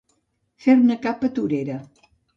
[0.65, 1.77] Fer-ne capa torera.